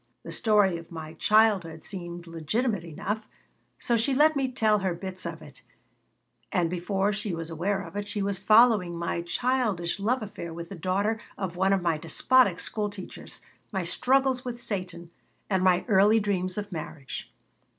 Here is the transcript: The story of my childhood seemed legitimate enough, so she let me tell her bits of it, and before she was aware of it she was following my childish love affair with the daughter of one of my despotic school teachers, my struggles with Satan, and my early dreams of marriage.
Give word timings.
The 0.23 0.31
story 0.31 0.79
of 0.79 0.91
my 0.91 1.13
childhood 1.13 1.83
seemed 1.83 2.25
legitimate 2.25 2.83
enough, 2.83 3.27
so 3.77 3.95
she 3.97 4.15
let 4.15 4.35
me 4.35 4.51
tell 4.51 4.79
her 4.79 4.95
bits 4.95 5.27
of 5.27 5.43
it, 5.43 5.61
and 6.51 6.71
before 6.71 7.13
she 7.13 7.35
was 7.35 7.51
aware 7.51 7.83
of 7.83 7.95
it 7.95 8.07
she 8.07 8.23
was 8.23 8.39
following 8.39 8.97
my 8.97 9.21
childish 9.21 9.99
love 9.99 10.23
affair 10.23 10.55
with 10.55 10.69
the 10.69 10.73
daughter 10.75 11.19
of 11.37 11.55
one 11.55 11.71
of 11.71 11.83
my 11.83 11.99
despotic 11.99 12.59
school 12.59 12.89
teachers, 12.89 13.41
my 13.71 13.83
struggles 13.83 14.43
with 14.43 14.59
Satan, 14.59 15.11
and 15.51 15.63
my 15.63 15.85
early 15.87 16.19
dreams 16.19 16.57
of 16.57 16.71
marriage. 16.71 17.31